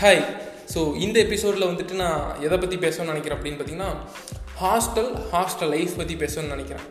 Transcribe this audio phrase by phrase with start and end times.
[0.00, 0.20] Hi
[0.72, 3.88] so இந்த எபிசோடில் வந்துட்டு நான் எதை பற்றி பேசணும்னு நினைக்கிறேன் அப்படின்னு பார்த்தீங்கன்னா
[4.60, 6.84] ஹாஸ்டல் ஹாஸ்டல் லைஃப் பற்றி பேசணும்னு நினைக்கிறேன்.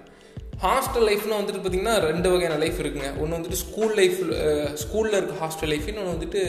[0.64, 3.12] ஹாஸ்டல் லைஃப்னா வந்துட்டு பார்த்தீங்கன்னா ரெண்டு வகையான லைஃப் இருக்குங்க.
[3.22, 4.20] ஒன்று வந்துட்டு ஸ்கூல் லைஃப்
[4.84, 6.42] ஸ்கூலில் இருக்க ஹாஸ்டல் லைஃப் இன்னொன்று வந்துட்டு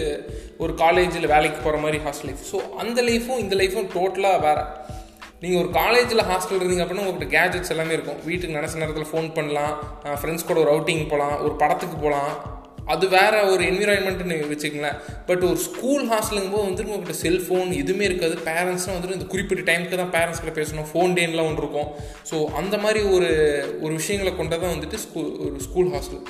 [0.65, 4.67] ஒரு காலேஜில் வேலைக்கு போகிற மாதிரி ஹாஸ்டல் லைஃப் ஸோ அந்த லைஃப்பும் இந்த லைஃப்பும் டோட்டலாக வேறு.
[5.45, 8.21] நீங்கள் ஒரு காலேஜில் ஹாஸ்டல் இருந்தீங்க அப்படின்னா உங்கள்கிட்ட கேஜெட்ஸ் எல்லாமே இருக்கும்.
[8.29, 9.75] வீட்டுக்கு நினச்ச நேரத்தில் ஃபோன் பண்ணலாம்.
[10.21, 12.33] ஃப்ரெண்ட்ஸ் கூட ஒரு அவுட்டிங் போகலாம் ஒரு படத்துக்கு போகலாம்
[12.95, 14.99] அது வேறு ஒரு என்விரான்மெண்ட்டுன்னு வச்சுக்கங்களேன்.
[15.29, 18.35] பட் ஒரு ஸ்கூல் ஹாஸ்டலுங்கும் போது வந்துட்டு உங்கள்கிட்ட செல்ஃபோன் எதுவுமே இருக்காது.
[18.51, 20.91] பேரண்ட்ஸ்லாம் வந்துட்டு இந்த குறிப்பிட்ட டைமுக்கு தான் பேரண்ட்ஸ் கிட்ட பேசணும்.
[20.91, 21.89] ஃபோன் டேன்லாம் ஒன்று இருக்கும்.
[22.33, 23.31] ஸோ அந்த மாதிரி ஒரு
[23.85, 26.23] ஒரு விஷயங்களை கொண்டதான் வந்துட்டு ஸ்கூல் ஒரு ஸ்கூல் ஹாஸ்டல்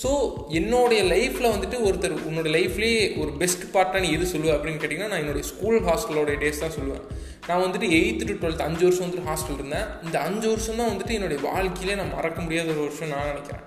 [0.00, 0.10] ஸோ
[0.58, 5.22] என்னுடைய லைஃப்பில் வந்துட்டு ஒருத்தர் உன்னோட லைஃப்லேயே ஒரு பெஸ்ட் பார்ட்டாக நீ எது சொல்லுவேன் அப்படின்னு கேட்டிங்கன்னா நான்
[5.24, 7.04] என்னுடைய ஸ்கூல் ஹாஸ்டலோடைய டேஸ் தான் சொல்லுவேன்.
[7.48, 9.88] நான் வந்துட்டு எயித்து டு டுவெல்த் அஞ்சு வருஷம் வந்துட்டு ஹாஸ்டல் இருந்தேன்.
[10.06, 13.64] இந்த அஞ்சு வருஷம் தான் வந்துட்டு என்னுடைய வாழ்க்கையிலே நான் மறக்க முடியாத ஒரு வருஷம் நான் நினைக்கிறேன்.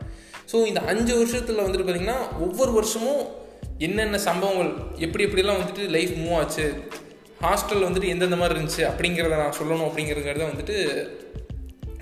[0.52, 3.22] ஸோ இந்த அஞ்சு வருஷத்தில் வந்துட்டு பார்த்திங்கன்னா ஒவ்வொரு வருஷமும்
[3.78, 6.66] என்னென்ன சம்பவங்கள் எப்படி எப்படிலாம் வந்துட்டு லைஃப் மூவ் ஆச்சு
[7.42, 10.76] ஹாஸ்டல் வந்துட்டு எந்தெந்த மாதிரி இருந்துச்சு அப்படிங்கிறத நான் சொல்லணும் அப்படிங்கிறத வந்துட்டு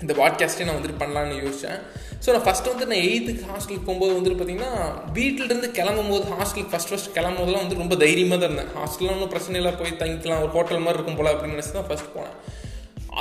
[0.00, 1.78] இந்த பாட்காஸ்ட்டே நான் வந்துட்டு பண்ணலான்னு யோசித்தேன்
[2.24, 4.72] ஸோ நான் ஃபஸ்ட்டு வந்து நான் எயித்துக்கு ஹாஸ்டலுக்கு போகும்போது வந்துட்டு பார்த்தீங்கன்னா
[5.12, 8.72] வீட்டிலேருந்து கிளம்பும் போது ஹாஸ்டலுக்கு ஃபஸ்ட் ஃபஸ்ட் கிளம்பும் போதெல்லாம் வந்து ரொம்ப தைரியமாக தான் இருந்தேன்.
[8.78, 12.14] ஹாஸ்டல்லாம் ஒன்றும் பிரச்சனை இல்லை போய் தங்கிக்கலாம் ஒரு ஹோட்டல் மாதிரி இருக்கும் போல அப்படின்னு நினச்சி தான் ஃபஸ்ட்
[12.14, 12.36] போனேன்.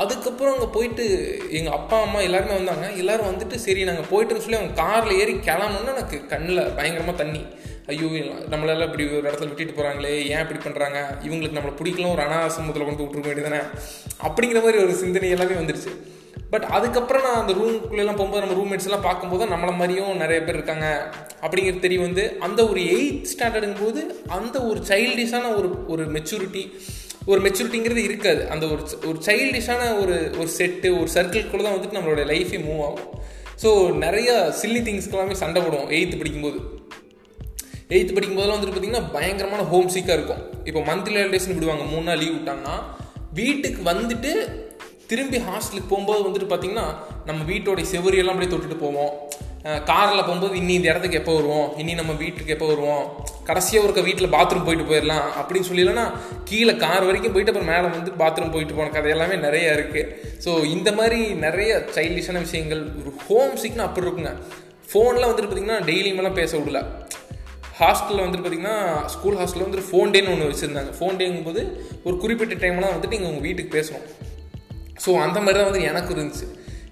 [0.02, 1.06] அதுக்கப்புறம் அங்கே போயிட்டு
[1.58, 2.88] எங்கள் அப்பா அம்மா எல்லாருமே வந்தாங்க.
[3.02, 7.42] எல்லோரும் வந்துட்டு சரி நாங்கள் போயிட்டுன்னு சொல்லி அவங்க காரில் ஏறி கிளம்புன்னு எனக்கு கண்ணில் பயங்கரமாக தண்ணி.
[7.92, 8.08] ஐயோ
[8.52, 13.04] நம்மளெல்லாம் இப்படி ஒரு இடத்துல விட்டுட்டு போகிறாங்களே ஏன் இப்படி பண்ணுறாங்க இவங்களுக்கு நம்மளை பிடிக்கலாம் ஒரு அனாசமத்தில் கொண்டு
[13.04, 13.62] விட்டுருக்க வேண்டியதானே
[14.28, 15.94] அப்படிங்கிற மாதிரி ஒரு சிந்தனை எல்லாமே வந்துருச்சு.
[16.52, 20.88] பட் அதுக்கப்புறம் நான் அந்த ரூம்குள்ளெல்லாம் போகும்போது நம்ம ரூம்மேட்ஸ் எல்லாம் பார்க்கும்போது நம்மள மாதிரியும் நிறைய பேர் இருக்காங்க.
[21.46, 24.02] அப்படிங்கிறது தெரிய வந்து அந்த ஒரு எயித் ஸ்டாண்டர்டுங்கும் போது
[24.38, 26.64] அந்த ஒரு சைல்டிஷான ஒரு ஒரு மெச்சூரிட்டி
[27.32, 28.42] ஒரு மெச்சூரிட்டிங்கிறது இருக்காது.
[28.54, 33.10] அந்த ஒரு ஒரு சைல்டிஷான ஒரு ஒரு செட்டு ஒரு சர்க்கிள்குள்ளே தான் வந்துட்டு நம்மளோட லைஃபே மூவ் ஆகும்.
[33.64, 33.70] ஸோ
[34.06, 36.60] நிறைய சில்லி திங்ஸ்க்கெல்லாமே சண்டை போடுவோம் எயித்து படிக்கும்போது.
[37.96, 40.42] எயித்து படிக்கும்போதெல்லாம் வந்துட்டு பார்த்தீங்கன்னா பயங்கரமான ஹோம் சீக்காக இருக்கும்.
[40.70, 41.84] இப்போ மந்த்லி ஹாலிடேஸ்னு விடுவாங்க.
[41.94, 42.78] மூணு நாள் லீவ் விட்டாங்கன்னா
[43.40, 44.32] வீட்டுக்கு வந்துட்டு
[45.12, 46.88] திரும்பி ஹாஸ்டலுக்கு போகும்போது வந்துட்டு பார்த்திங்கன்னா
[47.28, 49.14] நம்ம வீட்டோடைய செவரியெல்லாம் அப்படியே தொட்டுட்டு போவோம்.
[49.90, 51.68] காரில் போகும்போது இன்னி இந்த இடத்துக்கு எப்போ வருவோம்?
[51.82, 53.04] இனி நம்ம வீட்டுக்கு எப்போ வருவோம்?
[53.48, 56.06] கடைசியாக ஒருக்க வீட்டில் பாத்ரூம் போயிட்டு போயிடலாம் அப்படின்னு சொல்லிடலன்னா
[56.50, 60.12] கீழே கார் வரைக்கும் போயிட்டு அப்புறம் மேலே வந்து பாத்ரூம் போயிட்டு போன கதை எல்லாமே நிறைய இருக்குது
[60.46, 64.34] ஸோ இந்த மாதிரி நிறைய சைல்டிஷான விஷயங்கள் ஒரு ஹோம் சிக்னா அப்படி இருக்குங்க.
[64.92, 66.82] ஃபோனில் வந்துட்டு பார்த்தீங்கன்னா டெய்லியுமெல்லாம் பேச விடல.
[67.80, 68.78] ஹாஸ்டலில் வந்துட்டு பார்த்தீங்கன்னா
[69.16, 70.94] ஸ்கூல் ஹாஸ்டலில் வந்துட்டு ஃபோன் டேன்னு ஒன்று வச்சுருந்தாங்க.
[71.00, 71.64] ஃபோன் டேங்கும்போது
[72.04, 74.08] ஒரு குறிப்பிட்ட டைம்லாம் வந்துட்டு நீங்கள் உங்கள் வீட்டுக்கு பேசணும்.
[75.06, 76.48] ஸோ அந்த மாதிரி தான் வந்து எனக்கு இருந்துச்சு.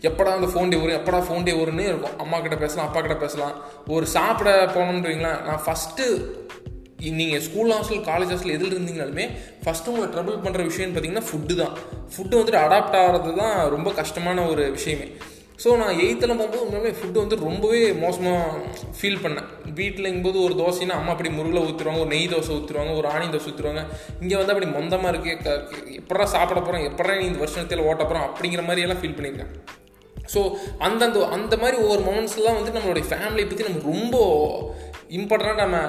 [0.10, 0.98] எப்படா அந்த ஃபோன் டே வரும்?
[1.00, 2.18] எப்படா ஃபோன் டே வரும்னு இருக்கும்.
[2.24, 3.54] அம்மா கிட்ட பேசலாம் அப்பா கிட்ட பேசலாம்.
[3.96, 6.08] ஒரு சாப்பிட போனோன்றீங்களா நான் ஃபஸ்ட்டு
[7.20, 9.26] நீங்கள் ஸ்கூல் ஹாஸ்டல் காலேஜ் ஹாஸ்டல் எதில் இருந்தீங்கனாலுமே
[9.64, 11.74] ஃபஸ்ட்டு உங்களை ட்ரபிள் பண்ணுற விஷயம்னு பார்த்தீங்கன்னா ஃபுட்டு தான்.
[12.14, 15.08] ஃபுட்டு வந்துட்டு அடாப்ட் ஆகிறது தான் ரொம்ப கஷ்டமான ஒரு விஷயமே.
[15.64, 19.48] ஸோ நான் எயித்தில் போகும்போது உண்மையுமே ஃபுட்டு வந்து ரொம்பவே மோசமாக ஃபீல் பண்ணேன்.
[19.80, 23.84] வீட்டிலங்கும்போது ஒரு தோசைன்னா அம்மா அப்படி முருகில் ஊற்றுருவாங்க ஒரு நெய் தோசை ஊற்றுருவாங்க ஒரு ஆணி தோசை ஊற்றுருவாங்க
[24.24, 28.64] இங்கே வந்து அப்படி மொந்தமாக இருக்குது எப்படா சாப்பிட போகிறோம் எப்படா நீ இந்த வருஷத்தில் ஓட்ட போகிறோம் அப்படிங்கிற
[28.70, 29.54] மாதிரியெல்லாம் ஃபீல் பண்ணியிருக்கேன்.
[30.34, 30.42] ஸோ
[30.88, 34.18] அந்தந்த அந்த மாதிரி ஒவ்வொரு மொமெண்ட்ஸ்லாம் வந்து நம்மளுடைய ஃபேமிலியை பற்றி நம்ம ரொம்ப
[35.18, 35.80] இம்பார்ட்டண்ட்டாக நம்ம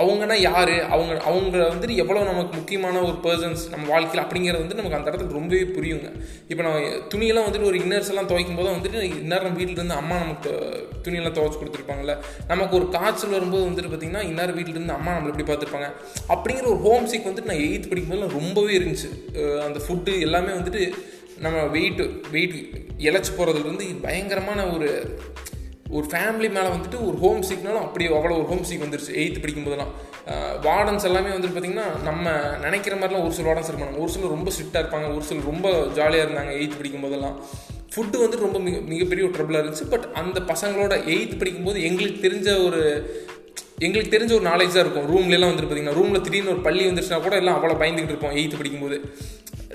[0.00, 0.72] அவங்கன்னா யார்?
[0.94, 5.36] அவங்க அவங்க வந்துட்டு எவ்வளோ நமக்கு முக்கியமான ஒரு பர்சன்ஸ் நம்ம வாழ்க்கையில் அப்படிங்கிறது வந்து நமக்கு அந்த இடத்துல
[5.38, 6.08] ரொம்பவே புரியுங்க.
[6.50, 10.52] இப்போ நான் துணியெல்லாம் வந்துட்டு ஒரு இன்னர்ஸ் எல்லாம் துவைக்கும் போது வந்துட்டு இந்நேரம் வீட்டிலேருந்து அம்மா நமக்கு
[11.04, 12.16] துணியெல்லாம் துவைச்சி கொடுத்துருப்பாங்கல்ல.
[12.52, 15.90] நமக்கு ஒரு காய்ச்சல் வரும்போது வந்துட்டு பார்த்திங்கன்னா இந்நேரம் வீட்டிலேருந்து அம்மா நம்மளை எப்படி பார்த்துருப்பாங்க
[16.34, 19.10] அப்படிங்கிற ஒரு ஹோம் சீக் வந்துட்டு நான் எயித் படிக்கும்போது ரொம்பவே இருந்துச்சு.
[19.66, 20.82] அந்த ஃபுட்டு எல்லாமே வந்துட்டு
[21.44, 22.00] நம்ம வெயிட்
[22.34, 22.56] வெயிட்
[23.06, 24.88] இழைச்சி போகிறதுலேருந்து பயங்கரமான ஒரு
[25.96, 29.12] ஒரு ஃபேமிலி மேலே வந்துட்டு ஒரு ஹோம் சீக்னாலும் அப்படி அவ்வளோ ஒரு ஹோம் சீக் வந்துருச்சு.
[29.20, 29.92] எயித்து படிக்கும் போதெல்லாம்.
[30.66, 32.34] வார்டன்ஸ் எல்லாமே வந்துட்டு பார்த்திங்கன்னா நம்ம
[32.64, 36.26] நினைக்கிற மாதிரிலாம் ஒரு சில வார்டன்ஸ் இருப்பாங்க ஒரு சிலர் ரொம்ப ஸ்ட்ரிக்டாக இருப்பாங்க ஒரு சிலர் ரொம்ப ஜாலியாக
[36.26, 37.36] இருந்தாங்க எயித்து படிக்கும் போதெல்லாம்.
[37.94, 39.88] ஃபுட்டு வந்துட்டு ரொம்ப மிக மிகப்பெரிய ஒரு ட்ரபிளாக இருந்துச்சு.
[39.94, 42.82] பட் அந்த பசங்களோட எயித்து படிக்கும்போது எங்களுக்கு தெரிஞ்ச ஒரு
[43.86, 45.08] எங்களுக்கு தெரிஞ்ச ஒரு நாலேஜ் தான் இருக்கும்.
[45.12, 48.98] ரூம்லலாம் வந்துட்டு பார்த்தீங்கன்னா ரூமில் திடீர்னு ஒரு பள்ளி வந்துருச்சுன்னா கூட எல்லாம் அவ்வளோ பயந்துக்கிட்டு இருப்போம் எயித்து படிக்கும்போது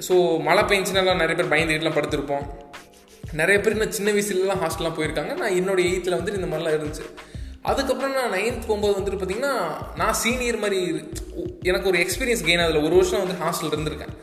[0.08, 2.46] ஸோ மழை பெஞ்சுனாலாம் நிறைய பேர் பயந்துக்கிட்டுலாம் படுத்திருப்போம்.
[3.32, 5.34] நிறைய பேர் இன்னும் சின்ன வயசுலலாம் ஹாஸ்டல்லாம் போயிருக்காங்க.
[5.42, 7.06] நான் என்னோடய எயித்தில் வந்துட்டு இந்த மாதிரிலாம் இருந்துச்சு.
[7.62, 9.54] அதுக்கப்புறம் நான் நைன்த் போகும்போது வந்துட்டு பார்த்தீங்கன்னா
[9.96, 10.80] நான் சீனியர் மாதிரி
[11.62, 14.14] எனக்கு ஒரு எக்ஸ்பீரியன்ஸ் கெயின் அதில் ஒரு வருஷம் வந்து ஹாஸ்டல் இருந்திருக்கேன்.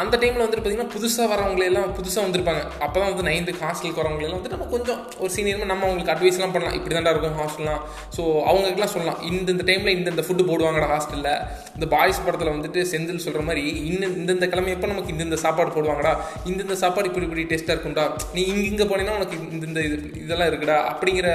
[0.00, 2.62] அந்த டைமில் வந்துட்டு பார்த்தீங்கன்னா புதுசாக வரவங்களெல்லாம் புதுசாக வந்திருப்பாங்க.
[2.84, 6.76] அப்போ தான் வந்து நைன்த்து ஹாஸ்டலுக்கு வரவங்களெல்லாம் வந்து நம்ம கொஞ்சம் ஒரு சீனியர் நம்ம அவங்களுக்கு அட்வைஸ்லாம் பண்ணலாம்.
[6.78, 7.80] இப்படி தான்டா இருக்கும் ஹாஸ்டல்லாம்
[8.16, 9.18] ஸோ அவங்களுக்குலாம் சொல்லலாம்.
[9.30, 11.30] இந்த இந்த டைமில் இந்தந்த ஃபுட்டு போடுவாங்கடா ஹாஸ்டலில்
[11.76, 16.12] இந்த பாய்ஸ் படத்தில் வந்துட்டு செந்தில் சொல்கிற மாதிரி இன்னும் இந்தந்த கிழமை எப்போ நமக்கு இந்தந்த சாப்பாடு போடுவாங்கடா?
[16.52, 18.06] இந்தந்த சாப்பாடு இப்படி இப்படி டேஸ்ட்டாக இருக்கும்டா?
[18.36, 19.38] நீ இங்கே இங்கே போனீங்கன்னா உனக்கு
[19.70, 20.78] இந்த இது இதெல்லாம் இருக்குடா?
[20.92, 21.28] அப்படிங்கிற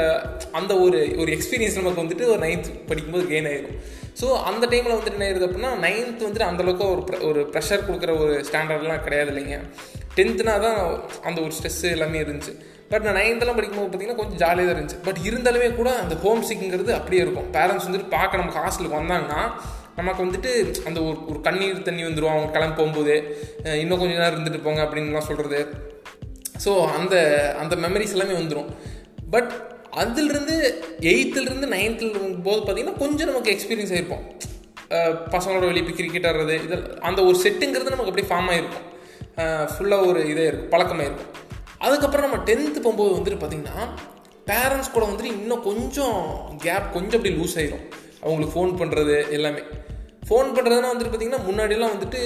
[0.62, 3.78] அந்த ஒரு ஒரு எக்ஸ்பீரியன்ஸ் நமக்கு வந்துட்டு ஒரு நைன்த் படிக்கும்போது கெயின் ஆயிடும்
[4.20, 8.34] ஸோ அந்த டைமில் வந்துட்டு என்ன ஆயிருது அப்படின்னா நைன்த் வந்துட்டு அந்தளவுக்கு ஒரு ஒரு ப்ரெஷர் கொடுக்குற ஒரு
[8.48, 9.58] ஸ்டாண்டர்ட்லாம் கிடையாது இல்லைங்க.
[10.18, 10.80] டென்த்துனா தான்
[11.28, 12.54] அந்த ஒரு ஸ்ட்ரெஸ்ஸு எல்லாமே இருந்துச்சு.
[12.92, 15.00] பட் நான் நைன்த்தெல்லாம் படிக்கும்போது பார்த்தீங்கன்னா கொஞ்சம் ஜாலியாக தான் இருந்துச்சு.
[15.08, 17.48] பட் இருந்தாலுமே கூட அந்த ஹோம் சிக்ங்கிறது அப்படியே இருக்கும்.
[17.58, 19.42] பேரண்ட்ஸ் வந்துட்டு பார்க்க நமக்கு ஹாஸ்டலுக்கு வந்தாங்கன்னா
[20.00, 20.52] நமக்கு வந்துட்டு
[20.90, 23.16] அந்த ஒரு ஒரு கண்ணீர் தண்ணி வந்துடும் அவங்க கிளம்பி போகும்போது
[23.82, 25.60] இன்னும் கொஞ்சம் நேரம் இருந்துட்டு போங்க அப்படின்லாம் சொல்கிறது
[26.66, 27.16] ஸோ அந்த
[27.62, 28.70] அந்த மெமரிஸ் எல்லாமே வந்துடும்
[29.34, 29.52] பட்
[30.02, 30.56] அதிலிருந்து
[31.12, 32.16] எயித்துலேருந்து நைன்த்தில்
[32.48, 34.26] போது பார்த்தீங்கன்னா கொஞ்சம் நமக்கு எக்ஸ்பீரியன்ஸ் ஆகிருப்போம்
[35.34, 38.88] பசங்களோட வெளியே போய் கிரிக்கெட் ஆடுறது இதில் அந்த ஒரு செட்டுங்கிறது நமக்கு அப்படியே ஃபார்ம் ஆகிருக்கும்
[39.74, 41.32] ஃபுல்லாக ஒரு இதே இருக்கும் பழக்கமாக இருக்கும்.
[41.86, 43.86] அதுக்கப்புறம் நம்ம டென்த்து போகும்போது வந்துட்டு பார்த்திங்கன்னா
[44.50, 46.18] பேரண்ட்ஸ் கூட வந்துட்டு இன்னும் கொஞ்சம்
[46.66, 47.86] கேப் கொஞ்சம் அப்படி லூஸ் ஆயிரும்.
[48.24, 49.62] அவங்களுக்கு ஃபோன் பண்ணுறது எல்லாமே.
[50.28, 52.22] ஃபோன் பண்ணுறதுனா வந்துட்டு பார்த்திங்கன்னா முன்னாடிலாம் வந்துட்டு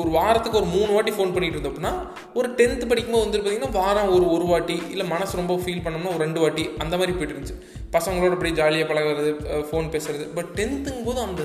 [0.00, 1.92] ஒரு வாரத்துக்கு ஒரு மூணு வாட்டி ஃபோன் பண்ணிட்டு இருந்தோம் அப்படின்னா
[2.38, 6.22] ஒரு டென்த்து படிக்கும்போது வந்துட்டு பார்த்திங்கன்னா வாரம் ஒரு ஒரு வாட்டி இல்லை மனசு ரொம்ப ஃபீல் பண்ணோம்னா ஒரு
[6.24, 7.56] ரெண்டு வாட்டி அந்த மாதிரி போயிட்டு இருந்துச்சு.
[7.96, 9.30] பசங்களோட அப்படியே ஜாலியாக பழகுறது
[9.68, 10.26] ஃபோன் பேசுறது.
[10.34, 11.42] பட் டென்த்துங்கும் போது அந்த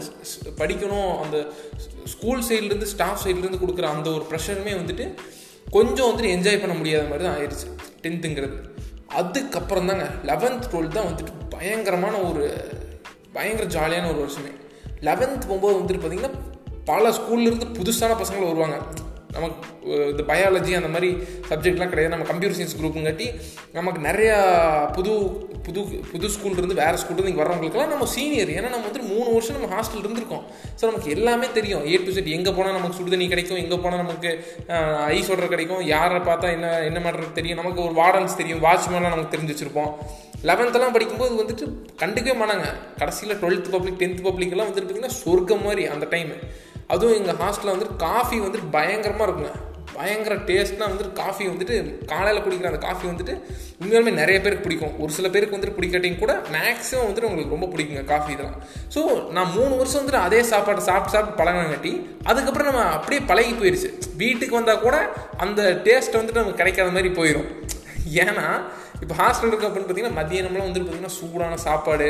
[0.61, 1.37] படிக்கணும் அந்த
[2.13, 5.07] ஸ்கூல் சைட்லேருந்து ஸ்டாஃப் சைட்லேருந்து கொடுக்குற அந்த ஒரு ப்ரெஷருமே வந்துட்டு
[5.77, 7.67] கொஞ்சம் வந்துட்டு என்ஜாய் பண்ண முடியாத மாதிரி தான் ஆயிடுச்சு
[8.05, 8.57] டென்த்துங்கிறது
[9.21, 12.43] அதுக்கப்புறம் தாங்க லெவன்த் டுவெல்த் தான் வந்துட்டு பயங்கரமான ஒரு
[13.33, 14.51] பயங்கர ஜாலியான ஒரு வருஷமே.
[15.07, 16.49] லெவன்த் போகும்போது வந்துட்டு பார்த்தீங்கன்னா
[16.91, 18.77] பல ஸ்கூல்ல இருந்து புதுசான பசங்கள் வருவாங்க.
[19.35, 19.59] நமக்கு
[20.13, 21.09] இந்த பயாலஜி அந்த மாதிரி
[21.49, 22.13] சப்ஜெக்ட்லாம் கிடையாது.
[22.13, 23.27] நம்ம கம்ப்யூட்டர் சயின்ஸ் குரூப்புங்காட்டி
[23.77, 24.37] நமக்கு நிறையா
[24.95, 25.13] புது
[25.65, 29.69] புது புது ஸ்கூல்லேருந்து வேறு ஸ்கூல்லேருந்து இங்கே வரவங்களுக்குலாம் நம்ம சீனியர் ஏன்னா நம்ம வந்து மூணு வருஷம் நம்ம
[29.75, 30.43] ஹாஸ்டல் இருந்திருக்கோம்.
[30.79, 31.83] ஸோ நமக்கு எல்லாமே தெரியும்.
[31.91, 33.59] ஏ டு செட் எங்கே போனால் நமக்கு சுடுதண்ணி கிடைக்கும்.
[33.63, 34.31] எங்கே போனால் நமக்கு
[35.17, 35.83] ஐஸ் வாட்டர் கிடைக்கும்.
[35.93, 37.61] யாரை பார்த்தா என்ன என்ன பண்ணுறது தெரியும்.
[37.61, 38.61] நமக்கு ஒரு வார்டன்ஸ் தெரியும்.
[38.65, 39.93] வாட்ச்மேன்லாம் நமக்கு தெரிஞ்சு வச்சுருப்போம்.
[40.49, 41.67] லெவன்த்தெல்லாம் படிக்கும்போது வந்துட்டு
[42.01, 42.67] கண்டுக்கவே மாட்டாங்க.
[43.01, 46.37] கடைசியில் டுவெல்த் பப்ளிக் டென்த் பப்ளிக்லாம் வந்துட்டு பார்த்திங்கன்னா சொர்க்கம் மாதிரி அந்த டைமு
[46.93, 49.53] அதுவும் எங்கள் ஹாஸ்டலில் வந்துட்டு காஃபி வந்துட்டு பயங்கரமாக இருக்குங்க.
[49.95, 51.75] பயங்கர டேஸ்ட்னா வந்துட்டு காஃபி வந்துட்டு
[52.11, 53.33] காலையில் குடிக்கிற அந்த காஃபி வந்துட்டு
[53.81, 54.93] உண்மையாலுமே நிறைய பேருக்கு பிடிக்கும்.
[55.03, 58.59] ஒரு சில பேருக்கு வந்துட்டு பிடிக்காட்டியும் கூட மேக்ஸிமம் வந்துட்டு உங்களுக்கு ரொம்ப பிடிக்குங்க காஃபி இதெல்லாம்.
[58.95, 59.01] ஸோ
[59.37, 61.93] நான் மூணு வருஷம் வந்துட்டு அதே சாப்பாடு சாப்பிட்டு சாப்பிட்டு பழகினங்காட்டி
[62.31, 63.89] அதுக்கப்புறம் நம்ம அப்படியே பழகி போயிடுச்சு
[64.21, 64.97] வீட்டுக்கு வந்தால் கூட
[65.45, 67.49] அந்த டேஸ்ட் வந்துட்டு நமக்கு கிடைக்காத மாதிரி போயிடும்
[68.23, 68.45] ஏன்னா
[69.03, 72.07] இப்போ ஹாஸ்டல் இருக்கு அப்படின்னு பார்த்தீங்கன்னா மதியானம்லாம் வந்துட்டு பார்த்தீங்கன்னா சூடான சாப்பாடு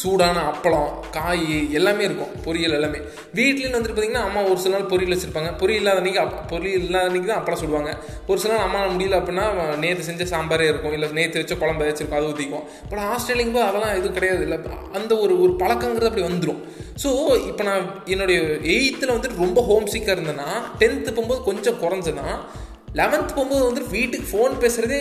[0.00, 1.46] சூடான அப்பளம் காய்
[1.78, 2.32] எல்லாமே இருக்கும்.
[2.46, 2.98] பொரியல் எல்லாமே.
[3.38, 5.50] வீட்லேயும் வந்துட்டு பார்த்தீங்கன்னா அம்மா ஒரு சில நாள் பொரியல் வச்சுருப்பாங்க.
[5.62, 7.92] பொரியல் இல்லாத அன்றைக்கி அப் பொரியல் இல்லாத அன்றைக்கி தான் அப்பளம் சுடுவாங்க.
[8.30, 9.46] ஒரு சில நாள் அம்மா முடியல அப்படின்னா
[9.84, 10.94] நேற்று செஞ்ச சாம்பாரே இருக்கும்.
[10.98, 14.42] இல்லை நேற்று வச்ச குழம்பு ஏதாச்சும் அது ஊற்றிக்கும் பட் ஹாஸ்டலிங் போது அதெல்லாம் எதுவும் கிடையாது.
[14.48, 14.58] இல்லை
[15.00, 16.62] அந்த ஒரு ஒரு பழக்கங்கிறது அப்படி வந்துடும்
[17.02, 17.10] ஸோ
[17.50, 18.38] இப்போ நான் என்னுடைய
[18.74, 20.48] எயித்தில் வந்துட்டு ரொம்ப ஹோம் சிக்காக இருந்தேன்னா
[20.80, 22.28] டென்த்து போகும்போது கொஞ்சம் குறைஞ்சதுன்னா
[22.98, 25.00] லெவன்த் போகும்போது வந்துட்டு வீட்டுக்கு ஃபோன் பேசுகிறதே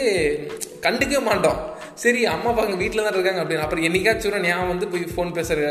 [0.86, 1.60] கண்டுக்கவே மாட்டோம்.
[2.04, 3.66] சரி அம்மா அப்பா அங்கே வீட்டில் தான் இருக்காங்க அப்படின்னு.
[3.66, 5.70] அப்புறம் என்னைக்காச்சும் நான் வந்து போய் ஃபோன் பேசுகிற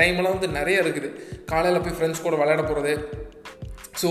[0.00, 1.08] டைம்லாம் வந்து நிறைய இருக்குது.
[1.52, 2.94] காலையில் போய் ஃப்ரெண்ட்ஸ் கூட விளையாட போகிறது
[4.02, 4.08] ஸோ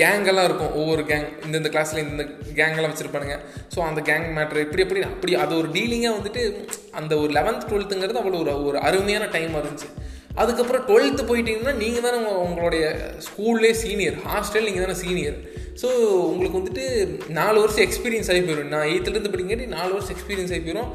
[0.00, 0.74] கேங்கெல்லாம் இருக்கும்.
[0.80, 2.22] ஒவ்வொரு கேங் இந்தந்த கிளாஸில் இந்த
[2.58, 3.36] கேங்கெல்லாம் வச்சுருப்பானுங்க.
[3.74, 6.42] ஸோ அந்த கேங் மேட்ரு இப்படி எப்படி அப்படி அது ஒரு டீலிங்காக வந்துட்டு
[7.00, 9.90] அந்த ஒரு லெவன்த் டுவெல்த்துங்கிறது அவ்வளோ ஒரு ஒரு அருமையான டைமாக இருந்துச்சு.
[10.40, 12.84] அதுக்கப்புறம் டுவெல்த்து போயிட்டீங்கன்னா நீங்கள் தானே உங்களுடைய
[13.28, 15.38] ஸ்கூல்லே சீனியர் ஹாஸ்டல் நீங்கள் தானே சீனியர்
[15.80, 15.88] ஸோ
[16.30, 16.84] உங்களுக்கு வந்துட்டு
[17.36, 18.70] நாலு வருஷம் எக்ஸ்பீரியன்ஸ் ஆகி போயிடும்.
[18.74, 20.88] நான் எயித்துலேருந்து படிங்காட்டி நாலு வருஷம் எக்ஸ்பீரியன்ஸ் ஆகி போயிடும்.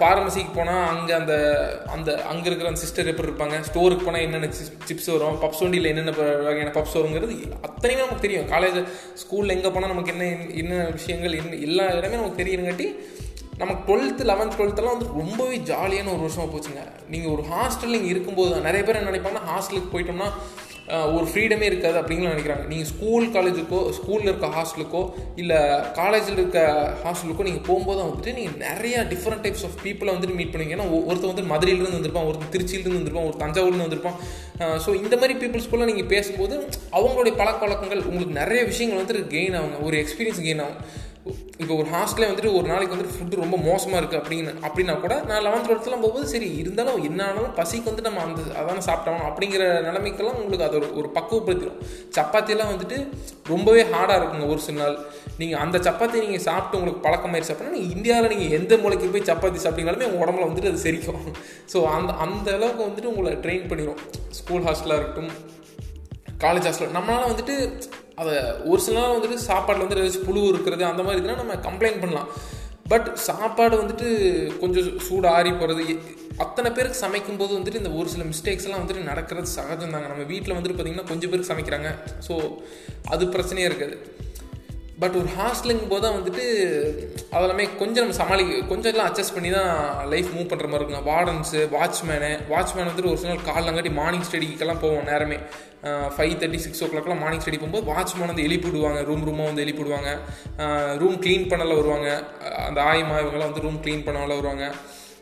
[0.00, 1.34] பார்மசிக்கு போனால் அங்கே அந்த
[1.96, 3.58] அந்த அங்கே இருக்கிற அந்த சிஸ்டர் எப்படி இருப்பாங்க?
[3.68, 4.48] ஸ்டோருக்கு போனால் என்னென்ன
[4.88, 5.38] சிப்ஸ் வரும்?
[5.44, 6.14] பப்ஸ் வண்டியில் என்னென்ன
[6.48, 7.36] வகையான பப்ஸ் வருங்கிறது
[7.68, 8.50] அத்தனையுமே நமக்கு தெரியும்.
[8.54, 8.80] காலேஜ்
[9.22, 10.26] ஸ்கூலில் எங்கே போனால் நமக்கு என்ன
[10.62, 12.88] என்ன விஷயங்கள் என்ன எல்லா இடமே நமக்கு தெரியுங்காட்டி
[13.60, 16.82] நமக்கு டுவெல்த்து லெவன்த் டுவெல்த்தெல்லாம் வந்து ரொம்பவே ஜாலியான ஒரு வருஷமாக போச்சுங்க.
[17.12, 20.30] நீங்கள் ஒரு ஹாஸ்டல் நீங்கள் இருக்கும்போது தான் நிறைய பேர் என்ன நினைப்பாங்கன்னா ஹாஸ்டலுக்கு போயிட்டோம்னா
[21.16, 22.64] ஒரு ஃப்ரீடமே இருக்காது அப்படின்னு நினைக்கிறாங்க.
[22.70, 25.02] நீங்கள் ஸ்கூல் காலேஜுக்கோ ஸ்கூலில் இருக்க ஹாஸ்டலுக்கோ
[25.40, 25.58] இல்லை
[25.98, 26.60] காலேஜில் இருக்க
[27.02, 30.76] ஹாஸ்டலுக்கோ நீங்கள் போகும்போது வந்துட்டு நீங்கள் நிறைய டிஃப்ரெண்ட் டைப்ஸ் ஆஃப் பீப்புளை வந்துட்டு மீட் பண்ணுவீங்க.
[30.76, 34.16] ஏன்னா ஒருத்தர் வந்து மதுரையிலேருந்து வந்திருப்பான் ஒருத்தர் திருச்சியிலேருந்து வந்திருப்பான் ஒரு தஞ்சாவூர்லேருந்து வந்திருப்பான்.
[34.86, 36.56] ஸோ இந்த மாதிரி பீப்புள்ஸ்குள்ளே நீங்கள் பேசும்போது
[37.00, 39.80] அவங்களுடைய பழக்க வழக்கங்கள் உங்களுக்கு நிறைய விஷயங்கள் வந்துட்டு கெயின் ஆகுங்க.
[39.88, 40.80] ஒரு எக்ஸ்பீரியன்ஸ் கெயின் ஆகும்.
[41.62, 45.42] இப்போ ஒரு ஹாஸ்டலே வந்துட்டு ஒரு நாளைக்கு வந்துட்டு ஃபுட்டு ரொம்ப மோசமாக இருக்குது அப்படின்னு அப்படின்னா கூட நான்
[45.46, 50.38] லெவன்த் டுவெல்த்லாம் போகும்போது சரி இருந்தாலும் என்ன ஆனாலும் பசிக்கு வந்து நம்ம அந்த அதான சாப்பிட்டோம் அப்படிங்கிற நிலைமைக்கெல்லாம்
[50.42, 51.80] உங்களுக்கு அது ஒரு ஒரு பக்குவப்படுத்திடும்.
[52.18, 52.98] சப்பாத்தியெல்லாம் வந்துட்டு
[53.52, 54.96] ரொம்பவே ஹார்டாக இருக்குங்க ஒரு சில நாள்.
[55.40, 59.60] நீங்கள் அந்த சப்பாத்தி நீங்கள் சாப்பிட்டு உங்களுக்கு பழக்கமாயிருச்சு அப்படின்னா நீங்கள் இந்தியாவில் நீங்கள் எந்த மூளைக்கு போய் சப்பாத்தி
[59.64, 61.22] சாப்பிட்டீங்கனாலுமே உங்கள் உடம்புல வந்துட்டு அது செரிக்கும்.
[61.72, 64.02] ஸோ அந்த அந்த அளவுக்கு வந்துட்டு உங்களை ட்ரெயின் பண்ணிடும்
[64.38, 65.32] ஸ்கூல் ஹாஸ்டலாக இருக்கட்டும்
[66.44, 67.54] காலேஜ் ஹாஸ்டல் நம்மளால் வந்துட்டு
[68.20, 68.34] அதை
[68.70, 72.30] ஒரு சில நாள் வந்துட்டு சாப்பாட்டில் வந்து ஏதாச்சும் புழு இருக்கிறது அந்த மாதிரி இதெல்லாம் நம்ம கம்ப்ளைண்ட் பண்ணலாம்.
[72.92, 74.08] பட் சாப்பாடு வந்துட்டு
[74.60, 75.82] கொஞ்சம் சூடு ஆறி போகிறது
[76.44, 80.56] அத்தனை பேருக்கு சமைக்கும் போது வந்துட்டு இந்த ஒரு சில மிஸ்டேக்ஸ்லாம் வந்துட்டு நடக்கிறது சகஜம் தாங்க நம்ம வீட்டில்
[80.56, 81.90] வந்துட்டு பார்த்திங்கன்னா கொஞ்சம் பேருக்கு சமைக்கிறாங்க.
[82.28, 82.34] ஸோ
[83.14, 83.96] அது பிரச்சனையே இருக்காது.
[85.02, 86.44] பட் ஒரு ஹாஸ்டலுங்க போது தான் வந்துட்டு
[87.36, 89.70] அதெல்லாமே கொஞ்சம் நம்ம சமாளி கொஞ்சம் எல்லாம் அட்ஜஸ்ட் பண்ணி தான்
[90.12, 91.06] லைஃப் மூவ் பண்ணுற மாதிரி இருக்கும்.
[91.10, 95.38] வார்டன்ஸு வாட்ச்மேனு வாட்ச்மேன் வந்துட்டு ஒரு சில நாள் காலங்காட்டி மார்னிங் ஸ்டடிக்கெல்லாம் போவோம் நேரமே.
[96.14, 100.12] ஃபைவ் தேர்ட்டி சிக்ஸ் ஓ கிளாக்லாம் மார்னிங் ஸ்டடி போகும்போது வாட்ச்மேன் வந்து எழுப்பிடுவாங்க ரூம் ரூமாக வந்து எழுப்பிடுவாங்க
[101.02, 102.08] ரூம் க்ளீன் பண்ணல வருவாங்க.
[102.68, 104.66] அந்த ஆயமா இவங்கெல்லாம் வந்து ரூம் க்ளீன் பண்ணலாம் வருவாங்க.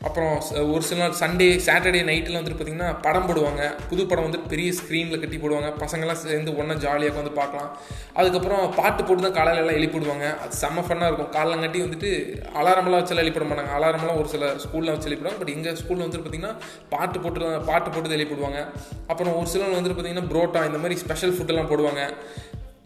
[0.01, 3.75] அப்புறம் ச- ஒரு சில நாள் சண்டே சாட்டர்டே நைட்டில் வந்துட்டு பார்த்திங்கன்னா படம் போடுவாங்க.
[3.89, 5.73] புது படம் வந்துட்டு பெரிய ஸ்க்ரீனில் கட்டி போடுவாங்க.
[5.79, 7.77] பசங்கள்லாம் சேர்ந்து ஒன்றா ஜாலியாக வந்து பார்க்கலாம்.
[8.13, 11.31] அதுக்கப்புறம் பாட்டு போட்டு தான் காலையில் எல்லாம் எழுப்பிடுவாங்க அது செம்ம ஃபன்னாக இருக்கும்.
[11.31, 12.11] காலங்காட்டி வந்துட்டு
[12.55, 13.73] அலாரமெல்லாம் வச்சு எழுப்பிட மாட்டாங்க.
[13.77, 16.55] அலாரமெல்லாம் ஒரு சில ஸ்கூலில் வச்சு எழுப்பிடுவாங்க பட் எங்கள் ஸ்கூலில் வந்துட்டு பார்த்திங்கன்னா
[16.89, 18.67] பாட்டு போட்டு பாட்டு போட்டு தான் எழுப்பிடுவாங்க
[19.07, 22.13] அப்புறம் ஒரு சிலர் வந்துட்டு பார்த்தீங்கன்னா புரோட்டா இந்த மாதிரி ஸ்பெஷல் ஃபுட்டெல்லாம் போடுவாங்க.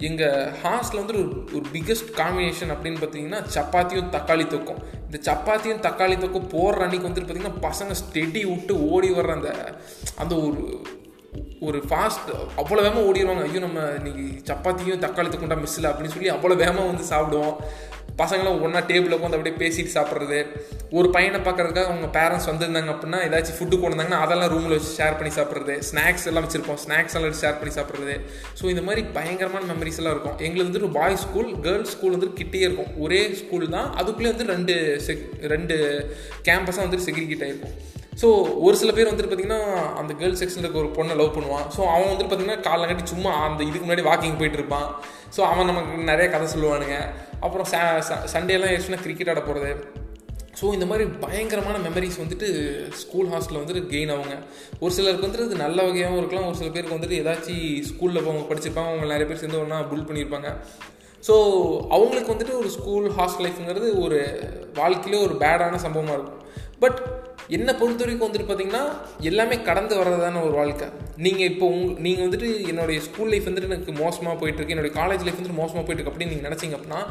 [0.09, 4.79] எங்கள் ஹாஸ்டில் வந்து ஒரு ஒரு பிக்கஸ்ட் காம்பினேஷன் அப்படின்னு பார்த்தீங்கன்னா சப்பாத்தியும் தக்காளி தொக்கும்.
[5.05, 9.51] இந்த சப்பாத்தியும் தக்காளி தொக்கும் போடுற அன்றைக்கி வந்துட்டு பார்த்தீங்கன்னா பசங்க ஸ்டெடி விட்டு ஓடி வர்ற அந்த
[10.23, 10.63] அந்த ஒரு
[11.67, 12.29] ஒரு ஃபாஸ்ட்
[12.61, 17.05] அவ்வளோ வேகமாக ஓடிடுவாங்க ஐயோ நம்ம இன்னைக்கு சப்பாத்தியும் தக்காளி தொக்குண்டா மிஸ்ஸில் அப்படின்னு சொல்லி அவ்வளோ வேகமாக வந்து
[17.11, 17.55] சாப்பிடுவோம்.
[18.21, 20.39] பசங்களும் ஒன்றா டேபிளில் உட்காந்து அப்படியே பேசிட்டு சாப்பிட்றது.
[20.97, 25.17] ஒரு பையனை பார்க்கறதுக்காக அவங்க பேரண்ட்ஸ் வந்திருந்தாங்க அப்படின்னா ஏதாச்சும் ஃபுட்டு கொண்டு வந்தாங்கன்னா அதெல்லாம் ரூமில் வச்சு ஷேர்
[25.19, 25.75] பண்ணி சாப்பிட்றது.
[25.89, 26.79] ஸ்நாக்ஸ் எல்லாம் வச்சுருப்போம்.
[26.85, 28.15] ஸ்நாக்ஸ் எல்லாம் ஷேர் பண்ணி சாப்பிட்றது.
[28.59, 30.37] ஸோ இந்த மாதிரி பயங்கரமான மெமரிஸ் எல்லாம் இருக்கும்.
[30.47, 32.91] எங்களுக்கு வந்துட்டு பாய்ஸ் ஸ்கூல் கேர்ள்ஸ் ஸ்கூல் வந்து கிட்டே இருக்கும்.
[33.05, 33.89] ஒரே ஸ்கூல் தான்.
[34.01, 34.75] அதுக்குள்ளே வந்து ரெண்டு
[35.07, 35.25] செக்
[35.55, 35.77] ரெண்டு
[36.49, 37.77] கேம்பஸாக வந்துட்டு செக்ரிகேட் ஆகிருக்கும்
[38.21, 38.27] ஸோ
[38.65, 39.61] ஒரு சில பேர் வந்துட்டு பார்த்தீங்கன்னா
[39.99, 41.65] அந்த கேர்ள்ஸ் செக்ஷனில் இருக்க ஒரு பொண்ணை லவ் பண்ணுவான்.
[41.75, 44.87] ஸோ அவன் வந்துட்டு பார்த்தீங்கன்னா காலங்காட்டி சும்மா அந்த இதுக்கு முன்னாடி வாக்கிங் போயிட்டு இருப்பான்.
[45.35, 46.97] ஸோ அவன் நமக்கு நிறைய கதை சொல்லுவானுங்க.
[47.45, 47.67] அப்புறம்
[48.35, 49.71] சண்டேலாம் ஆயிடுச்சுன்னா கிரிக்கெட் ஆட போகிறது
[50.59, 52.47] ஸோ இந்த மாதிரி பயங்கரமான மெமரிஸ் வந்துட்டு
[53.01, 54.35] ஸ்கூல் ஹாஸ்டலில் வந்துட்டு கெயின் ஆகுங்க.
[54.83, 56.47] ஒரு சிலருக்கு வந்துட்டு இது நல்ல வகையாகவும் இருக்கலாம்.
[56.49, 58.91] ஒரு சில பேருக்கு வந்துட்டு ஏதாச்சும் ஸ்கூலில் அவங்க படிச்சிருப்பாங்க.
[58.91, 60.49] அவங்க நிறைய பேர் சேர்ந்து ஒன்றா புல் பண்ணியிருப்பாங்க.
[61.27, 61.33] ஸோ
[61.95, 64.19] அவங்களுக்கு வந்துட்டு ஒரு ஸ்கூல் ஹாஸ்டல் லைஃப்ங்கிறது ஒரு
[64.81, 66.37] வாழ்க்கையிலே ஒரு பேடான சம்பவமாக இருக்கும்.
[66.83, 66.99] பட்
[67.55, 68.83] என்னை பொறுத்த வரைக்கும் வந்துட்டு பார்த்தீங்கன்னா
[69.29, 70.87] எல்லாமே கடந்து வர்றதான ஒரு வாழ்க்கை.
[71.25, 75.37] நீங்கள் இப்போ உங் நீங்கள் வந்துட்டு என்னுடைய ஸ்கூல் லைஃப் வந்துட்டு எனக்கு மோசமாக போயிட்டுருக்கு என்னுடைய காலேஜ் லைஃப்
[75.39, 77.01] வந்துட்டு மோசமாக போயிட்டுருக்கு அப்படின்னு நீங்கள் நினச்சிங்க அப்படின்னா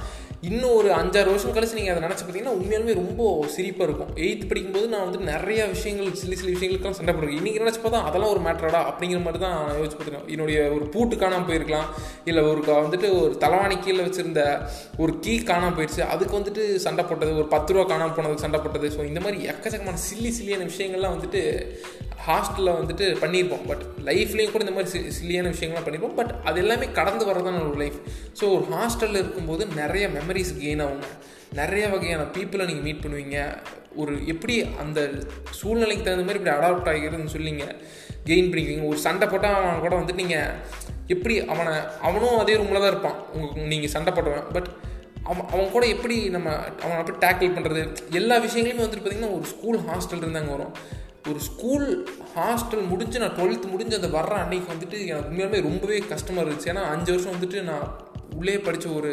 [0.49, 3.23] இன்னும் ஒரு அஞ்சாறு வருஷம் கழிச்சு நீங்கள் அதை நினச்சி பார்த்தீங்கன்னா உண்மையாலுமே ரொம்ப
[3.57, 4.13] சிரிப்பாக இருக்கும்.
[4.25, 8.33] எயித்து படிக்கும்போது நான் வந்துட்டு நிறைய விஷயங்கள் சில சில விஷயங்களுக்கெல்லாம் சண்டை போடுறேன் இன்றைக்கி நினச்சி பார்த்தா அதெல்லாம்
[8.35, 11.89] ஒரு மேட்டராடா அப்படிங்கிற மாதிரி தான் நான் யோசிச்சு பார்த்துருக்கேன் என்னுடைய ஒரு பூட்டு காணாமல் போயிருக்கலாம்
[12.31, 14.45] இல்லை ஒரு வந்துட்டு ஒரு தலைவாணி கீழே வச்சுருந்த
[15.05, 18.89] ஒரு கீ காணாமல் போயிடுச்சு அதுக்கு வந்துட்டு சண்டை போட்டது ஒரு பத்து ரூபா காணாமல் போனதுக்கு சண்டை போட்டது.
[18.97, 21.75] ஸோ இந்த மாதிரி எக்கச்சக்கமான சில்லி சில்லியான விஷயங்கள்லாம் வந்துட்டு
[22.27, 23.67] ஹாஸ்டலில் வந்துட்டு பண்ணியிருப்போம்.
[23.67, 26.15] பட் லைஃப்லேயும் கூட இந்த மாதிரி சி- சில்லியான விஷயங்கள்லாம் பண்ணியிருப்போம்.
[26.15, 27.95] பட் அது எல்லாமே கடந்து வரதான ஒரு லைஃப்
[28.41, 31.03] ஸோ ஒரு ஹாஸ்டலில் இருக்கும்போது நிறைய மெமரிஸ் கெயின் ஆகுங்க.
[31.53, 33.57] நிறைய வகையான பீப்புளை நீங்கள் மீட் பண்ணுவீங்க.
[33.97, 35.11] ஒரு எப்படி அந்த
[35.51, 37.77] சூழ்நிலைக்கு தகுந்த மாதிரி இப்படி அடாப்ட் ஆகிக்கிறதுன்னு சொல்லிங்க
[38.27, 38.87] கெயின் பண்ணிக்குவீங்க.
[38.87, 40.51] ஒரு சண்டை போட்டால் அவன் கூட வந்துட்டு நீங்கள்
[41.07, 43.27] எப்படி அவனை அவனும் அதே ரூமில் தான் இருப்பான்.
[43.33, 44.53] உங்களுக்கு நீங்கள் சண்டை போட்டவன்.
[44.53, 44.69] பட்
[45.25, 49.79] அவன் அவன் கூட எப்படி நம்ம அவனை அப்படி டேக்கிள் பண்ணுறது எல்லா விஷயங்களையுமே வந்துட்டு பார்த்திங்கன்னா ஒரு ஸ்கூல்
[49.79, 50.75] ஹாஸ்டல் இருந்தாங்க வரும்.
[51.29, 56.51] ஒரு ஸ்கூல் ஹாஸ்டல் முடிஞ்சு நான் டுவெல்த் முடிஞ்சு அந்த வர்ற அன்னைக்கு வந்துட்டு எனக்கு உண்மையாலுமே ரொம்பவே கஷ்டமாக
[56.51, 56.71] இருந்துச்சு.
[56.73, 58.09] ஏன்னா அஞ்சு வருஷம் வந்துட்டு நான்
[58.39, 59.11] உள்ளே படித்த ஒரு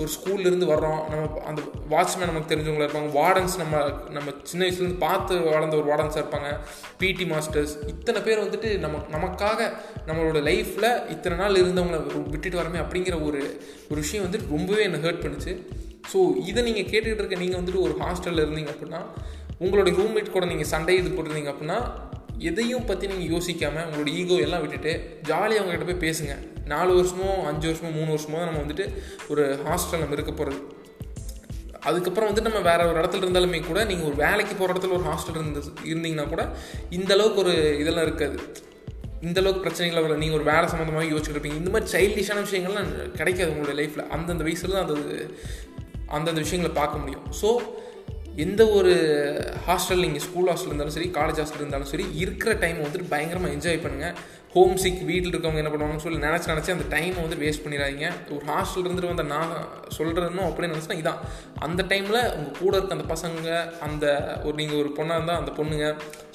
[0.00, 1.00] ஒரு ஸ்கூல்லேருந்து வர்றோம்.
[1.12, 1.60] நம்ம அந்த
[1.92, 3.10] வாட்ச்மேன் நமக்கு தெரிஞ்சவங்களா இருப்பாங்க.
[3.20, 3.82] வார்டன்ஸ் நம்ம
[4.16, 6.50] நம்ம சின்ன வயசுலேருந்து பார்த்து வளர்ந்த ஒரு வார்டன்ஸாக இருப்பாங்க.
[7.02, 9.70] பிடி மாஸ்டர்ஸ் இத்தனை பேர் வந்துட்டு நம்ம நமக்காக
[10.08, 12.00] நம்மளோட லைஃப்பில் இத்தனை நாள் இருந்தவங்கள
[12.32, 13.42] விட்டுட்டு வரமே அப்படிங்கிற ஒரு
[13.90, 15.54] ஒரு விஷயம் வந்து ரொம்பவே என்னை ஹர்ட் பண்ணுச்சு.
[16.12, 16.18] ஸோ
[16.50, 19.02] இதை நீங்கள் கேட்டுக்கிட்டு இருக்க நீங்கள் வந்துட்டு ஒரு ஹாஸ்டலில் இருந்தீங்க அப்படின்னா
[19.64, 21.78] உங்களுடைய ரூம்மேட் கூட நீங்கள் சண்டை இது போட்டிருந்தீங்க அப்படின்னா
[22.48, 24.92] எதையும் பற்றி நீங்கள் யோசிக்காமல் உங்களோட ஈகோ எல்லாம் விட்டுட்டு
[25.30, 26.34] ஜாலியாக அவங்ககிட்ட போய் பேசுங்க.
[26.72, 28.86] நாலு வருஷமோ அஞ்சு வருஷமோ மூணு வருஷமோ தான் நம்ம வந்துட்டு
[29.32, 30.60] ஒரு ஹாஸ்டல் நம்ம இருக்க போகிறது
[31.88, 35.38] அதுக்கப்புறம் வந்து நம்ம வேறு ஒரு இடத்துல இருந்தாலுமே கூட நீங்கள் ஒரு வேலைக்கு போகிற இடத்துல ஒரு ஹாஸ்டல்
[35.38, 36.42] இருந்து இருந்தீங்கன்னா கூட
[36.98, 38.38] இந்தளவுக்கு ஒரு இதெல்லாம் இருக்காது.
[39.26, 43.74] இந்த அளவுக்கு பிரச்சனைகள் வர நீங்கள் ஒரு வேலை சம்மந்தமாக யோசிச்சுருப்பீங்க இந்த மாதிரி சைல்டிஷான விஷயங்கள்லாம் கிடைக்காது உங்களோட
[43.80, 44.98] லைஃப்பில் அந்தந்த வயசில் தான் அது
[46.16, 47.26] அந்தந்த விஷயங்களை பார்க்க முடியும்.
[47.40, 47.50] ஸோ
[48.44, 48.94] எந்த ஒரு
[49.66, 53.82] ஹாஸ்டல் நீங்கள் ஸ்கூல் ஹாஸ்டல் இருந்தாலும் சரி காலேஜ் ஹாஸ்டல் இருந்தாலும் சரி இருக்கிற டைம் வந்துட்டு பயங்கரமாக என்ஜாய்
[53.82, 54.14] பண்ணுங்கள்
[54.54, 58.40] ஹோம் சிக் வீட்டில் இருக்கவங்க என்ன பண்ணுவாங்கன்னு சொல்லி நினச்சி நினச்சி அந்த டைமை வந்து வேஸ்ட் பண்ணிடாதீங்க ஒரு
[58.48, 59.52] ஹாஸ்டல் இருந்துட்டு வந்த நான்
[59.96, 61.20] சொல்கிறதுன்னு அப்படின்னு நினச்சினா இதான்.
[61.66, 63.50] அந்த டைமில் உங்கள் கூட இருக்க அந்த பசங்க
[63.86, 64.06] அந்த
[64.46, 65.86] ஒரு நீங்கள் ஒரு பொண்ணாக இருந்தால் அந்த பொண்ணுங்க.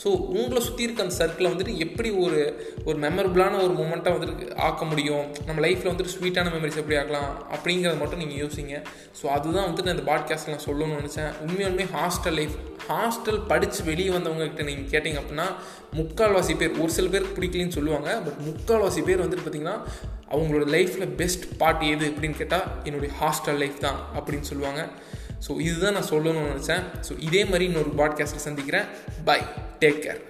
[0.03, 0.07] ஸோ
[0.37, 2.39] உங்களை சுற்றி இருக்க அந்த சர்க்கிளை வந்துட்டு எப்படி ஒரு
[2.85, 5.25] ஒரு மெமரபுளான ஒரு மூமெண்ட்டாக வந்துட்டு ஆக்க முடியும்?
[5.47, 7.29] நம்ம லைஃப்பில் வந்துட்டு ஸ்வீட்டான மெமரிஸ் எப்படி ஆக்கலாம்?
[7.57, 8.77] அப்படிங்கிறத மட்டும் நீங்கள் யோசிங்க.
[9.21, 10.07] ஸோ அதுதான் வந்துட்டு நான் இந்த
[10.53, 11.31] நான் சொல்லணும்னு நினச்சேன்.
[11.47, 12.55] உண்மையுமே ஹாஸ்டல் லைஃப்
[12.89, 15.47] ஹாஸ்டல் படித்து வெளியே வந்தவங்ககிட்ட நீங்கள் கேட்டிங்க அப்படின்னா
[15.99, 18.04] முக்கால்வாசி பேர் ஒரு சில பேருக்கு பிடிக்கலன்னு சொல்லுவாங்க.
[18.05, 19.77] பட் முக்கால்வாசி பேர் வந்துட்டு பார்த்தீங்கன்னா
[20.31, 24.87] அவங்களோட லைஃப்பில் பெஸ்ட் பார்ட் எது அப்படின்னு கேட்டால் என்னுடைய ஹாஸ்டல் லைஃப் தான் அப்படின்னு சொல்லுவாங்க.
[25.47, 26.83] ஸோ இதுதான் நான் சொல்லணும்னு நினச்சேன்.
[27.09, 28.85] ஸோ இதே மாதிரி இன்னொரு பாட்காஸ்ட்டில் சந்திக்கிறேன்.
[29.25, 29.41] Bye
[29.79, 30.21] take care